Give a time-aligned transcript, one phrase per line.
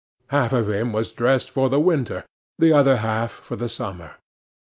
[0.29, 2.25] Half of him was dressed for the winter,
[2.57, 4.15] the other half for the summer.